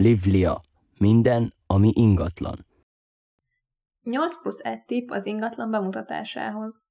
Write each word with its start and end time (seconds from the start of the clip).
Livlia. 0.00 0.60
Minden, 0.98 1.54
ami 1.66 1.90
ingatlan. 1.94 2.66
8 4.02 4.40
plusz 4.40 4.58
1 4.62 4.84
tipp 4.84 5.10
az 5.10 5.26
ingatlan 5.26 5.70
bemutatásához. 5.70 6.82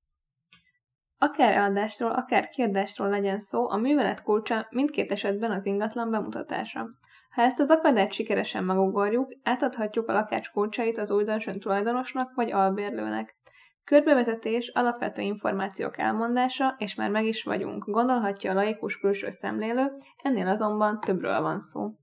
Akár 1.18 1.56
eladásról, 1.56 2.12
akár 2.12 2.50
kiadásról 2.50 3.10
legyen 3.10 3.40
szó, 3.40 3.70
a 3.70 3.78
művelet 3.78 4.24
kulcsa 4.24 4.68
mindkét 4.70 5.12
esetben 5.12 5.52
az 5.52 5.66
ingatlan 5.66 6.12
bemutatása. 6.12 6.90
Ha 7.30 7.42
ezt 7.42 7.60
az 7.60 7.70
akadályt 7.70 8.14
sikeresen 8.14 8.64
megugorjuk, 8.64 9.32
átadhatjuk 9.44 10.10
a 10.10 10.14
lakács 10.14 10.50
kulcsait 10.50 10.98
az 10.98 11.12
újdonsön 11.12 11.60
tulajdonosnak 11.60 12.36
vagy 12.36 12.52
albérlőnek. 12.52 13.36
Körbevezetés, 13.84 14.68
alapvető 14.68 15.22
információk 15.22 15.98
elmondása, 15.98 16.76
és 16.78 16.96
már 16.96 17.10
meg 17.10 17.26
is 17.26 17.44
vagyunk, 17.44 17.86
gondolhatja 17.86 18.52
a 18.52 18.54
laikus 18.54 18.98
külső 19.00 19.30
szemlélő, 19.30 19.92
ennél 20.24 20.48
azonban 20.48 21.00
többről 21.00 21.42
van 21.42 21.60
szó. 21.60 21.99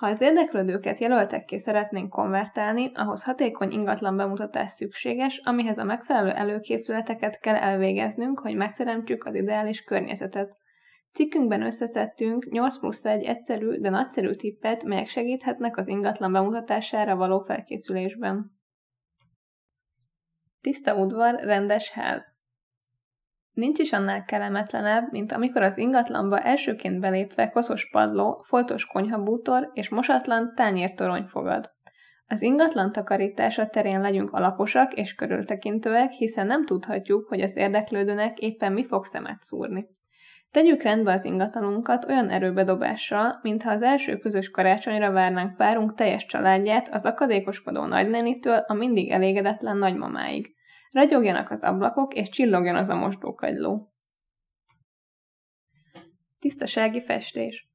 Ha 0.00 0.06
az 0.06 0.20
érdeklődőket 0.20 0.98
jelöltekké 0.98 1.58
szeretnénk 1.58 2.10
konvertálni, 2.10 2.90
ahhoz 2.94 3.24
hatékony 3.24 3.70
ingatlan 3.70 4.16
bemutatás 4.16 4.70
szükséges, 4.70 5.40
amihez 5.44 5.78
a 5.78 5.84
megfelelő 5.84 6.30
előkészületeket 6.30 7.40
kell 7.40 7.54
elvégeznünk, 7.54 8.38
hogy 8.38 8.56
megteremtsük 8.56 9.24
az 9.24 9.34
ideális 9.34 9.82
környezetet. 9.82 10.56
Cikkünkben 11.12 11.62
összeszedtünk 11.62 12.44
8 12.44 12.78
plusz 12.78 13.04
1 13.04 13.24
egyszerű, 13.24 13.80
de 13.80 13.88
nagyszerű 13.88 14.34
tippet, 14.34 14.84
melyek 14.84 15.08
segíthetnek 15.08 15.76
az 15.76 15.88
ingatlan 15.88 16.32
bemutatására 16.32 17.16
való 17.16 17.40
felkészülésben. 17.40 18.50
Tiszta 20.60 20.94
udvar, 20.94 21.34
rendes 21.34 21.90
ház. 21.90 22.39
Nincs 23.60 23.78
is 23.78 23.92
annál 23.92 24.24
kellemetlenebb, 24.24 25.10
mint 25.10 25.32
amikor 25.32 25.62
az 25.62 25.78
ingatlanba 25.78 26.38
elsőként 26.38 27.00
belépve 27.00 27.48
koszos 27.48 27.88
padló, 27.90 28.44
foltos 28.46 28.86
konyhabútor 28.86 29.70
és 29.72 29.88
mosatlan 29.88 30.52
tányértorony 30.54 31.24
fogad. 31.24 31.70
Az 32.26 32.42
ingatlan 32.42 32.92
takarítása 32.92 33.66
terén 33.66 34.00
legyünk 34.00 34.32
alaposak 34.32 34.94
és 34.94 35.14
körültekintőek, 35.14 36.10
hiszen 36.10 36.46
nem 36.46 36.64
tudhatjuk, 36.64 37.28
hogy 37.28 37.40
az 37.40 37.56
érdeklődőnek 37.56 38.38
éppen 38.38 38.72
mi 38.72 38.84
fog 38.84 39.04
szemet 39.04 39.40
szúrni. 39.40 39.86
Tegyük 40.50 40.82
rendbe 40.82 41.12
az 41.12 41.24
ingatlanunkat 41.24 42.04
olyan 42.04 42.30
erőbedobással, 42.30 43.38
mintha 43.42 43.70
az 43.70 43.82
első 43.82 44.16
közös 44.16 44.50
karácsonyra 44.50 45.10
várnánk 45.10 45.56
párunk 45.56 45.94
teljes 45.94 46.26
családját 46.26 46.88
az 46.92 47.04
akadékoskodó 47.04 47.84
nagynenitől 47.84 48.64
a 48.66 48.74
mindig 48.74 49.10
elégedetlen 49.10 49.76
nagymamáig. 49.76 50.58
Ragyogjanak 50.92 51.50
az 51.50 51.62
ablakok, 51.62 52.14
és 52.14 52.28
csillogjon 52.28 52.76
az 52.76 52.88
a 52.88 52.94
mosdókagyló. 52.94 53.92
Tisztasági 56.38 57.02
festés 57.02 57.68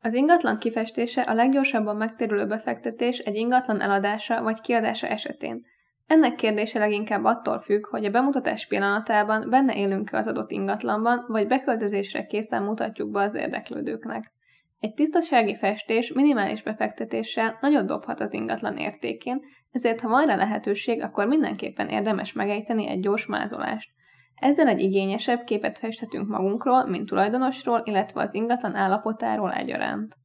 Az 0.00 0.14
ingatlan 0.14 0.58
kifestése 0.58 1.22
a 1.22 1.34
leggyorsabban 1.34 1.96
megtérülő 1.96 2.46
befektetés 2.46 3.18
egy 3.18 3.34
ingatlan 3.34 3.80
eladása 3.80 4.42
vagy 4.42 4.60
kiadása 4.60 5.06
esetén. 5.06 5.66
Ennek 6.06 6.34
kérdése 6.34 6.78
leginkább 6.78 7.24
attól 7.24 7.60
függ, 7.60 7.86
hogy 7.86 8.04
a 8.04 8.10
bemutatás 8.10 8.66
pillanatában 8.66 9.50
benne 9.50 9.76
élünk-e 9.76 10.16
az 10.16 10.26
adott 10.26 10.50
ingatlanban, 10.50 11.24
vagy 11.28 11.46
beköltözésre 11.46 12.26
készen 12.26 12.62
mutatjuk 12.62 13.10
be 13.10 13.20
az 13.20 13.34
érdeklődőknek. 13.34 14.32
Egy 14.80 14.94
tisztasági 14.94 15.56
festés 15.56 16.12
minimális 16.12 16.62
befektetéssel 16.62 17.58
nagyot 17.60 17.86
dobhat 17.86 18.20
az 18.20 18.32
ingatlan 18.32 18.76
értékén, 18.76 19.40
ezért 19.70 20.00
ha 20.00 20.08
van 20.08 20.26
rá 20.26 20.36
lehetőség, 20.36 21.02
akkor 21.02 21.26
mindenképpen 21.26 21.88
érdemes 21.88 22.32
megejteni 22.32 22.88
egy 22.88 23.00
gyors 23.00 23.26
mázolást. 23.26 23.90
Ezzel 24.34 24.68
egy 24.68 24.80
igényesebb 24.80 25.44
képet 25.44 25.78
festhetünk 25.78 26.28
magunkról, 26.28 26.86
mint 26.86 27.08
tulajdonosról, 27.08 27.82
illetve 27.84 28.20
az 28.20 28.34
ingatlan 28.34 28.74
állapotáról 28.74 29.52
egyaránt. 29.52 30.16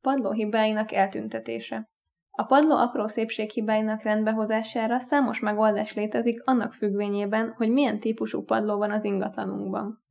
Padló 0.00 0.32
hibáinak 0.32 0.92
eltüntetése 0.92 1.88
A 2.30 2.42
padló 2.44 2.76
apró 2.76 3.06
szépséghibáinak 3.06 4.02
rendbehozására 4.02 5.00
számos 5.00 5.40
megoldás 5.40 5.94
létezik 5.94 6.42
annak 6.44 6.72
függvényében, 6.72 7.52
hogy 7.56 7.70
milyen 7.70 8.00
típusú 8.00 8.44
padló 8.44 8.76
van 8.78 8.90
az 8.90 9.04
ingatlanunkban. 9.04 10.03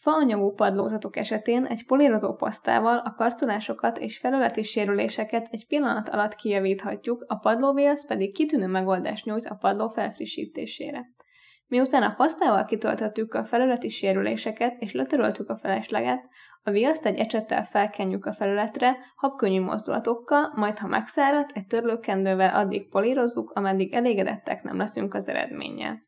Faanyagú 0.00 0.52
padlózatok 0.52 1.16
esetén 1.16 1.64
egy 1.64 1.86
polírozó 1.86 2.34
pasztával 2.34 2.98
a 2.98 3.14
karcolásokat 3.14 3.98
és 3.98 4.18
felületi 4.18 4.62
sérüléseket 4.62 5.48
egy 5.50 5.66
pillanat 5.66 6.08
alatt 6.08 6.34
kijavíthatjuk, 6.34 7.24
a 7.26 7.36
padlóviasz 7.36 8.06
pedig 8.06 8.34
kitűnő 8.34 8.66
megoldást 8.66 9.24
nyújt 9.24 9.44
a 9.44 9.54
padló 9.54 9.88
felfrissítésére. 9.88 11.06
Miután 11.66 12.02
a 12.02 12.14
pasztával 12.16 12.64
kitöltöttük 12.64 13.34
a 13.34 13.44
felületi 13.44 13.88
sérüléseket 13.88 14.80
és 14.80 14.92
letöröltük 14.92 15.48
a 15.48 15.56
felesleget, 15.56 16.28
a 16.62 16.70
viaszt 16.70 17.06
egy 17.06 17.18
ecsettel 17.18 17.64
felkenjük 17.64 18.26
a 18.26 18.32
felületre, 18.32 18.96
habkönnyű 19.16 19.60
mozdulatokkal, 19.60 20.52
majd 20.54 20.78
ha 20.78 20.86
megszáradt, 20.86 21.50
egy 21.54 21.66
törlőkendővel 21.66 22.54
addig 22.54 22.88
polírozzuk, 22.88 23.50
ameddig 23.50 23.94
elégedettek 23.94 24.62
nem 24.62 24.76
leszünk 24.76 25.14
az 25.14 25.28
eredménnyel. 25.28 26.06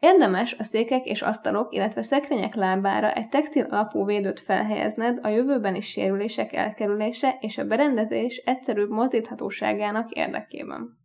Érdemes 0.00 0.52
a 0.58 0.64
székek 0.64 1.04
és 1.04 1.22
asztalok, 1.22 1.74
illetve 1.74 2.02
szekrények 2.02 2.54
lábára 2.54 3.12
egy 3.12 3.28
textil 3.28 3.64
alapú 3.64 4.04
védőt 4.04 4.40
felhelyezned 4.40 5.18
a 5.22 5.28
jövőbeni 5.28 5.80
sérülések 5.80 6.52
elkerülése 6.52 7.36
és 7.40 7.58
a 7.58 7.64
berendezés 7.64 8.36
egyszerűbb 8.36 8.90
mozdíthatóságának 8.90 10.10
érdekében. 10.10 11.02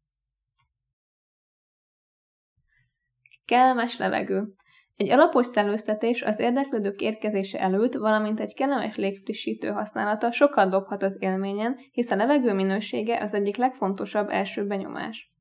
Kellemes 3.46 3.98
levegő. 3.98 4.52
Egy 4.96 5.10
alapos 5.10 5.46
szellőztetés 5.46 6.22
az 6.22 6.40
érdeklődők 6.40 7.02
érkezése 7.02 7.60
előtt, 7.60 7.94
valamint 7.94 8.40
egy 8.40 8.54
kellemes 8.54 8.96
légfrissítő 8.96 9.68
használata 9.68 10.32
sokat 10.32 10.70
dobhat 10.70 11.04
az 11.04 11.18
élményen, 11.20 11.78
hisz 11.92 12.12
a 12.12 12.16
levegő 12.16 12.54
minősége 12.54 13.22
az 13.22 13.34
egyik 13.34 13.56
legfontosabb 13.56 14.30
első 14.30 14.66
benyomás. 14.66 15.34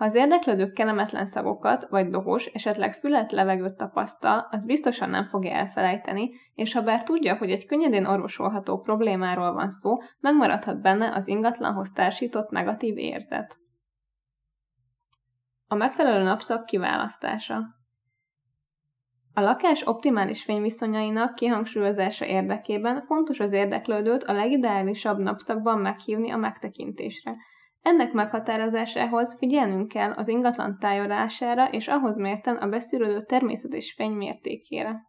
Ha 0.00 0.06
az 0.06 0.14
érdeklődők 0.14 0.72
kellemetlen 0.72 1.26
szagokat, 1.26 1.88
vagy 1.88 2.08
dohos, 2.08 2.46
esetleg 2.46 2.94
fület 2.94 3.32
levegőt 3.32 3.76
tapasztal, 3.76 4.48
az 4.50 4.66
biztosan 4.66 5.10
nem 5.10 5.24
fogja 5.26 5.52
elfelejteni, 5.52 6.30
és 6.54 6.72
ha 6.72 6.82
bár 6.82 7.04
tudja, 7.04 7.36
hogy 7.36 7.50
egy 7.50 7.66
könnyedén 7.66 8.06
orvosolható 8.06 8.80
problémáról 8.80 9.52
van 9.52 9.70
szó, 9.70 9.96
megmaradhat 10.20 10.80
benne 10.80 11.14
az 11.14 11.28
ingatlanhoz 11.28 11.92
társított 11.92 12.50
negatív 12.50 12.96
érzet. 12.98 13.58
A 15.68 15.74
megfelelő 15.74 16.22
napszak 16.22 16.66
kiválasztása 16.66 17.58
a 19.34 19.40
lakás 19.40 19.86
optimális 19.86 20.42
fényviszonyainak 20.42 21.34
kihangsúlyozása 21.34 22.24
érdekében 22.24 23.02
fontos 23.02 23.40
az 23.40 23.52
érdeklődőt 23.52 24.22
a 24.22 24.32
legideálisabb 24.32 25.18
napszakban 25.18 25.78
meghívni 25.78 26.30
a 26.30 26.36
megtekintésre, 26.36 27.36
ennek 27.82 28.12
meghatározásához 28.12 29.36
figyelnünk 29.38 29.88
kell 29.88 30.12
az 30.12 30.28
ingatlan 30.28 30.78
tájolására 30.78 31.70
és 31.70 31.88
ahhoz 31.88 32.16
mérten 32.16 32.56
a 32.56 32.68
beszűrődő 32.68 33.20
természet 33.20 33.72
és 33.72 33.92
fény 33.92 34.12
mértékére. 34.12 35.08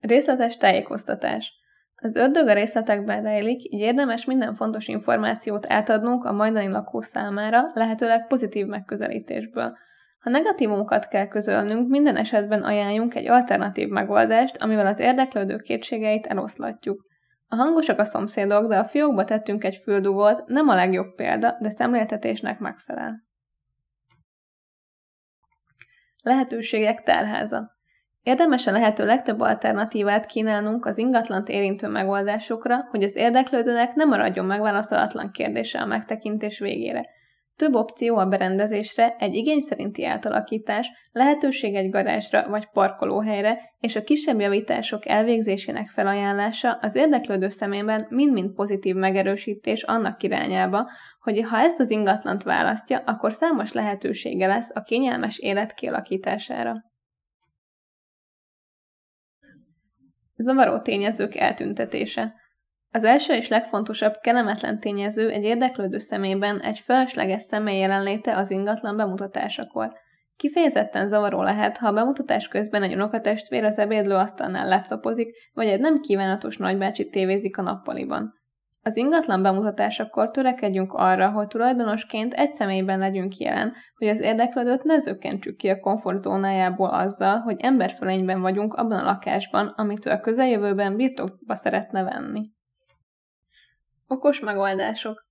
Részletes 0.00 0.56
tájékoztatás 0.56 1.52
Az 1.94 2.14
ördög 2.14 2.48
a 2.48 2.52
részletekben 2.52 3.22
rejlik, 3.22 3.72
így 3.72 3.80
érdemes 3.80 4.24
minden 4.24 4.54
fontos 4.54 4.88
információt 4.88 5.66
átadnunk 5.72 6.24
a 6.24 6.32
majdani 6.32 6.68
lakó 6.68 7.00
számára, 7.00 7.70
lehetőleg 7.74 8.26
pozitív 8.26 8.66
megközelítésből. 8.66 9.76
Ha 10.18 10.30
negatívumokat 10.30 11.08
kell 11.08 11.28
közölnünk, 11.28 11.88
minden 11.88 12.16
esetben 12.16 12.62
ajánljunk 12.62 13.14
egy 13.14 13.28
alternatív 13.28 13.88
megoldást, 13.88 14.56
amivel 14.56 14.86
az 14.86 14.98
érdeklődő 14.98 15.56
kétségeit 15.56 16.26
eloszlatjuk. 16.26 17.06
A 17.48 17.56
hangosak 17.56 17.98
a 17.98 18.04
szomszédok, 18.04 18.68
de 18.68 18.78
a 18.78 18.84
fiókba 18.84 19.24
tettünk 19.24 19.64
egy 19.64 19.76
füldugolt, 19.76 20.46
nem 20.46 20.68
a 20.68 20.74
legjobb 20.74 21.14
példa, 21.14 21.56
de 21.60 21.70
szemléltetésnek 21.70 22.58
megfelel. 22.58 23.22
Lehetőségek 26.22 27.02
tárháza. 27.02 27.72
Érdemes 28.22 28.66
a 28.66 28.72
lehető 28.72 29.04
legtöbb 29.04 29.40
alternatívát 29.40 30.26
kínálnunk 30.26 30.86
az 30.86 30.98
ingatlant 30.98 31.48
érintő 31.48 31.88
megoldásokra, 31.88 32.86
hogy 32.90 33.02
az 33.02 33.16
érdeklődőnek 33.16 33.94
nem 33.94 34.08
maradjon 34.08 34.46
megválaszolatlan 34.46 35.30
kérdése 35.30 35.80
a 35.80 35.86
megtekintés 35.86 36.58
végére– 36.58 37.06
több 37.56 37.74
opció 37.74 38.16
a 38.16 38.26
berendezésre, 38.26 39.16
egy 39.18 39.34
igény 39.34 39.60
szerinti 39.60 40.04
átalakítás, 40.04 40.90
lehetőség 41.12 41.74
egy 41.74 41.90
garázsra 41.90 42.48
vagy 42.48 42.68
parkolóhelyre, 42.72 43.58
és 43.78 43.96
a 43.96 44.02
kisebb 44.02 44.40
javítások 44.40 45.06
elvégzésének 45.06 45.88
felajánlása 45.88 46.72
az 46.72 46.94
érdeklődő 46.94 47.48
szemében 47.48 48.06
mind-mind 48.08 48.54
pozitív 48.54 48.94
megerősítés 48.94 49.82
annak 49.82 50.22
irányába, 50.22 50.90
hogy 51.20 51.42
ha 51.42 51.58
ezt 51.58 51.80
az 51.80 51.90
ingatlant 51.90 52.42
választja, 52.42 53.02
akkor 53.06 53.32
számos 53.32 53.72
lehetősége 53.72 54.46
lesz 54.46 54.70
a 54.74 54.82
kényelmes 54.82 55.38
élet 55.38 55.74
kialakítására. 55.74 56.92
Zavaró 60.36 60.80
tényezők 60.80 61.34
eltüntetése. 61.34 62.34
Az 62.96 63.04
első 63.04 63.34
és 63.34 63.48
legfontosabb 63.48 64.14
kellemetlen 64.20 64.80
tényező 64.80 65.30
egy 65.30 65.42
érdeklődő 65.42 65.98
szemében 65.98 66.60
egy 66.60 66.78
felesleges 66.78 67.42
személy 67.42 67.78
jelenléte 67.78 68.36
az 68.36 68.50
ingatlan 68.50 68.96
bemutatásakor. 68.96 69.92
Kifejezetten 70.36 71.08
zavaró 71.08 71.42
lehet, 71.42 71.76
ha 71.76 71.88
a 71.88 71.92
bemutatás 71.92 72.48
közben 72.48 72.82
egy 72.82 72.94
unokatestvér 72.94 73.64
az 73.64 73.78
ebédlőasztalnál 73.78 74.68
laptopozik, 74.68 75.34
vagy 75.52 75.66
egy 75.66 75.80
nem 75.80 76.00
kívánatos 76.00 76.56
nagybácsi 76.56 77.08
tévézik 77.08 77.58
a 77.58 77.62
nappaliban. 77.62 78.34
Az 78.82 78.96
ingatlan 78.96 79.42
bemutatásakor 79.42 80.30
törekedjünk 80.30 80.92
arra, 80.92 81.30
hogy 81.30 81.46
tulajdonosként 81.46 82.34
egy 82.34 82.52
személyben 82.52 82.98
legyünk 82.98 83.36
jelen, 83.36 83.72
hogy 83.96 84.08
az 84.08 84.20
érdeklődőt 84.20 84.82
ne 84.82 84.98
zökkentsük 84.98 85.56
ki 85.56 85.68
a 85.68 85.80
komfortzónájából 85.80 86.88
azzal, 86.88 87.38
hogy 87.38 87.56
emberfölényben 87.58 88.40
vagyunk 88.40 88.74
abban 88.74 88.98
a 88.98 89.04
lakásban, 89.04 89.66
amitől 89.66 90.12
a 90.12 90.20
közeljövőben 90.20 90.96
birtokba 90.96 91.54
szeretne 91.54 92.02
venni. 92.02 92.53
Okos 94.14 94.40
megoldások 94.40 95.26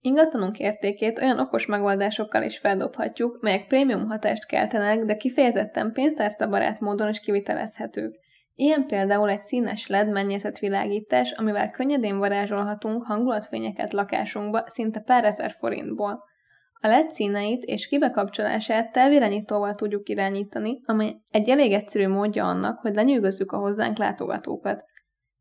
Ingatlanunk 0.00 0.58
értékét 0.58 1.18
olyan 1.18 1.38
okos 1.38 1.66
megoldásokkal 1.66 2.42
is 2.42 2.58
feldobhatjuk, 2.58 3.40
melyek 3.40 3.66
prémium 3.66 4.06
hatást 4.06 4.46
keltenek, 4.46 5.04
de 5.04 5.16
kifejezetten 5.16 5.92
pénztárcabarát 5.92 6.80
módon 6.80 7.08
is 7.08 7.20
kivitelezhetők. 7.20 8.14
Ilyen 8.54 8.86
például 8.86 9.30
egy 9.30 9.42
színes 9.42 9.86
LED 9.86 10.08
mennyezetvilágítás, 10.08 11.32
amivel 11.32 11.70
könnyedén 11.70 12.18
varázsolhatunk 12.18 13.04
hangulatfényeket 13.04 13.92
lakásunkba 13.92 14.64
szinte 14.66 15.00
pár 15.00 15.24
ezer 15.24 15.56
forintból. 15.58 16.24
A 16.80 16.86
LED 16.86 17.12
színeit 17.12 17.62
és 17.62 17.88
kibekapcsolását 17.88 18.92
távirányítóval 18.92 19.74
tudjuk 19.74 20.08
irányítani, 20.08 20.80
amely 20.84 21.16
egy 21.30 21.48
elég 21.48 21.72
egyszerű 21.72 22.08
módja 22.08 22.44
annak, 22.44 22.78
hogy 22.78 22.94
lenyűgözzük 22.94 23.52
a 23.52 23.58
hozzánk 23.58 23.98
látogatókat. 23.98 24.84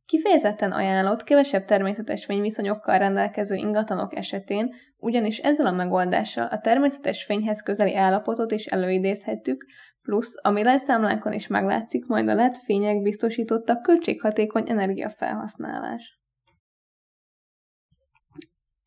Kifejezetten 0.06 0.72
ajánlott, 0.72 1.24
kevesebb 1.24 1.66
természetes 1.66 2.26
fényviszonyokkal 2.26 2.98
rendelkező 2.98 3.56
ingatlanok 3.56 4.16
esetén, 4.16 4.74
ugyanis 4.98 5.38
ezzel 5.38 5.66
a 5.66 5.72
megoldással 5.72 6.46
a 6.46 6.60
természetes 6.60 7.24
fényhez 7.24 7.62
közeli 7.62 7.96
állapotot 7.96 8.52
is 8.52 8.66
előidézhetjük, 8.66 9.66
plusz 10.02 10.34
a 10.42 10.54
villanyszámlánkon 10.54 11.34
is 11.34 11.48
meglátszik 11.48 12.06
majd 12.06 12.28
a 12.30 12.36
LED 12.36 12.56
fények 12.56 13.02
biztosította 13.02 13.82
költséghatékony 13.82 14.70
energiafelhasználás. 14.70 16.23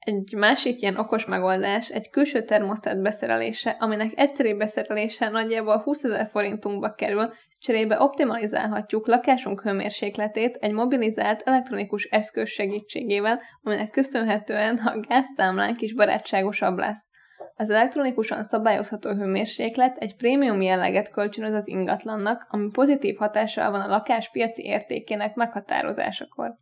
Egy 0.07 0.35
másik 0.37 0.81
ilyen 0.81 0.97
okos 0.97 1.25
megoldás 1.25 1.89
egy 1.89 2.11
külső 2.11 2.45
termosztát 2.45 3.03
beszerelése, 3.03 3.71
aminek 3.71 4.13
egyszerű 4.15 4.57
beszerelése 4.57 5.29
nagyjából 5.29 5.79
20 5.79 6.05
ezer 6.05 6.29
forintunkba 6.31 6.95
kerül, 6.95 7.33
cserébe 7.61 8.01
optimalizálhatjuk 8.01 9.07
lakásunk 9.07 9.63
hőmérsékletét 9.63 10.57
egy 10.61 10.73
mobilizált 10.73 11.43
elektronikus 11.45 12.05
eszköz 12.05 12.49
segítségével, 12.49 13.41
aminek 13.63 13.91
köszönhetően 13.91 14.77
a 14.77 15.01
gázszámlánk 15.01 15.81
is 15.81 15.95
barátságosabb 15.95 16.79
lesz. 16.79 17.09
Az 17.57 17.71
elektronikusan 17.71 18.43
szabályozható 18.45 19.11
hőmérséklet 19.11 19.97
egy 19.97 20.17
prémium 20.17 20.61
jelleget 20.61 21.11
kölcsönöz 21.11 21.55
az 21.55 21.69
ingatlannak, 21.69 22.47
ami 22.49 22.71
pozitív 22.71 23.17
hatással 23.17 23.71
van 23.71 23.81
a 23.81 23.89
lakás 23.89 24.31
piaci 24.31 24.63
értékének 24.63 25.35
meghatározásakor. 25.35 26.55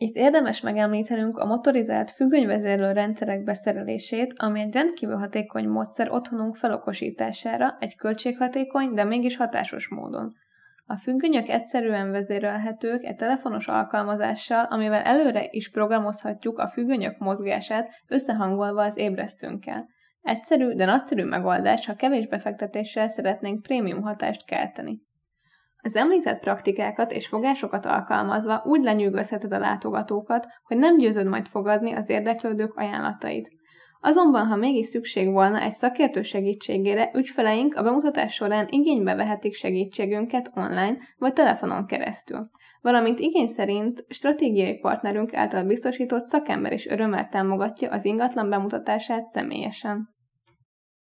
Itt 0.00 0.14
érdemes 0.14 0.60
megemlítenünk 0.60 1.38
a 1.38 1.46
motorizált 1.46 2.10
függönyvezérlő 2.10 2.92
rendszerek 2.92 3.44
beszerelését, 3.44 4.34
ami 4.36 4.60
egy 4.60 4.72
rendkívül 4.72 5.16
hatékony 5.16 5.68
módszer 5.68 6.10
otthonunk 6.10 6.56
felokosítására 6.56 7.76
egy 7.80 7.96
költséghatékony, 7.96 8.94
de 8.94 9.04
mégis 9.04 9.36
hatásos 9.36 9.88
módon. 9.88 10.34
A 10.86 10.96
függönyök 10.96 11.48
egyszerűen 11.48 12.10
vezérelhetők 12.10 13.04
egy 13.04 13.16
telefonos 13.16 13.66
alkalmazással, 13.66 14.64
amivel 14.64 15.02
előre 15.02 15.46
is 15.50 15.70
programozhatjuk 15.70 16.58
a 16.58 16.68
függönyök 16.68 17.18
mozgását 17.18 17.90
összehangolva 18.08 18.82
az 18.82 18.96
ébresztőnkkel. 18.96 19.86
Egyszerű, 20.22 20.72
de 20.72 20.84
nagyszerű 20.84 21.24
megoldás, 21.24 21.86
ha 21.86 21.94
kevés 21.94 22.26
befektetéssel 22.26 23.08
szeretnénk 23.08 23.62
prémium 23.62 24.02
hatást 24.02 24.44
kelteni. 24.44 25.06
Az 25.82 25.96
említett 25.96 26.40
praktikákat 26.40 27.12
és 27.12 27.26
fogásokat 27.26 27.86
alkalmazva 27.86 28.62
úgy 28.66 28.82
lenyűgözheted 28.82 29.52
a 29.52 29.58
látogatókat, 29.58 30.46
hogy 30.64 30.76
nem 30.76 30.96
győzöd 30.96 31.26
majd 31.26 31.46
fogadni 31.46 31.92
az 31.92 32.08
érdeklődők 32.08 32.74
ajánlatait. 32.76 33.50
Azonban, 34.00 34.46
ha 34.46 34.56
mégis 34.56 34.86
szükség 34.86 35.30
volna 35.30 35.60
egy 35.60 35.74
szakértő 35.74 36.22
segítségére, 36.22 37.10
ügyfeleink 37.14 37.74
a 37.74 37.82
bemutatás 37.82 38.34
során 38.34 38.66
igénybe 38.68 39.14
vehetik 39.14 39.54
segítségünket 39.54 40.50
online 40.54 40.96
vagy 41.18 41.32
telefonon 41.32 41.86
keresztül. 41.86 42.46
Valamint 42.80 43.18
igény 43.18 43.48
szerint 43.48 44.04
stratégiai 44.08 44.78
partnerünk 44.78 45.34
által 45.34 45.64
biztosított 45.64 46.22
szakember 46.22 46.72
is 46.72 46.86
örömmel 46.86 47.28
támogatja 47.28 47.90
az 47.90 48.04
ingatlan 48.04 48.48
bemutatását 48.48 49.26
személyesen. 49.26 50.16